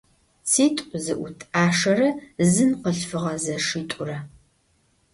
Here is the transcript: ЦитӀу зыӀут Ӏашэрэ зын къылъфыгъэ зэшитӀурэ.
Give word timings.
ЦитӀу 0.49 0.97
зыӀут 1.03 1.39
Ӏашэрэ 1.51 2.09
зын 2.51 2.71
къылъфыгъэ 2.81 3.33
зэшитӀурэ. 3.43 4.17